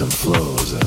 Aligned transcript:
and 0.00 0.12
flows, 0.12 0.72
and 0.72 0.82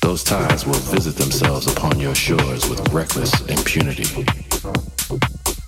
those 0.00 0.22
tides 0.22 0.64
will 0.64 0.74
visit 0.74 1.16
themselves 1.16 1.66
upon 1.66 1.98
your 1.98 2.14
shores 2.14 2.68
with 2.68 2.78
reckless 2.92 3.32
impunity, 3.46 4.24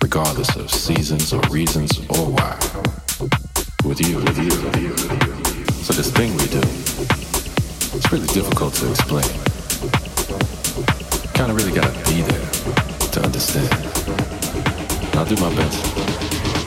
regardless 0.00 0.54
of 0.54 0.70
seasons 0.70 1.32
or 1.32 1.40
reasons 1.50 1.98
or 2.10 2.30
why. 2.30 2.56
With 3.84 4.00
you, 4.00 4.18
with 4.18 4.38
you, 4.38 4.54
with 4.62 4.76
you. 4.76 4.96
So 5.82 5.92
this 5.94 6.12
thing 6.12 6.30
we 6.36 6.46
do, 6.46 6.60
it's 7.96 8.12
really 8.12 8.28
difficult 8.28 8.74
to 8.74 8.90
explain. 8.90 9.28
Kinda 11.34 11.54
really 11.54 11.72
gotta 11.72 11.92
be 12.08 12.22
there 12.22 12.50
to 13.10 13.22
understand. 13.24 13.72
I'll 15.16 15.24
do 15.24 15.36
my 15.36 15.52
best. 15.56 15.84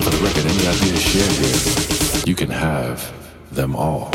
For 0.03 0.09
the 0.09 0.17
record, 0.22 0.45
any 0.45 0.67
ideas 0.67 1.02
shared 1.02 1.31
here, 1.31 2.23
you 2.26 2.36
can 2.36 2.50
have 2.50 3.09
them 3.52 3.76
all. 3.76 4.12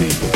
people. 0.00 0.29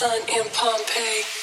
sun 0.00 0.18
in 0.30 0.46
Pompeii. 0.54 1.39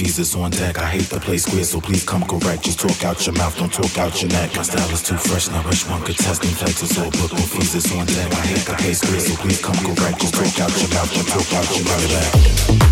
Is 0.00 0.34
all 0.34 0.44
and 0.44 0.52
visas 0.52 0.60
on 0.60 0.68
deck. 0.68 0.78
I 0.78 0.86
hate 0.86 1.08
the 1.08 1.20
play 1.20 1.38
square, 1.38 1.64
so 1.64 1.80
please 1.80 2.04
come 2.04 2.22
correct. 2.22 2.64
Just 2.64 2.80
talk 2.80 3.04
out 3.04 3.24
your 3.26 3.34
mouth, 3.36 3.56
don't 3.56 3.72
talk 3.72 3.98
out 3.98 4.20
your 4.20 4.30
neck. 4.30 4.54
My 4.56 4.62
style 4.62 4.90
is 4.90 5.02
too 5.02 5.16
fresh, 5.16 5.48
now 5.48 5.62
which 5.62 5.88
one 5.88 6.02
could 6.02 6.16
test? 6.16 6.42
Flights 6.44 6.82
is 6.82 6.98
all 6.98 7.10
booked 7.10 7.32
and 7.32 7.48
visas 7.52 7.90
on 7.92 8.06
deck. 8.06 8.32
I 8.32 8.46
hate 8.46 8.66
the 8.66 8.74
play 8.74 8.94
square, 8.94 9.20
so 9.20 9.34
please 9.36 9.60
come 9.60 9.76
correct. 9.76 10.20
Just 10.20 10.34
talk 10.34 10.60
out 10.60 10.72
your 10.80 10.90
mouth, 10.90 11.12
don't 11.14 11.28
talk 11.28 11.52
out 11.54 11.68
your 11.76 11.84
neck. 12.08 12.30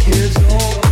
It's 0.06 0.36
all 0.52 0.83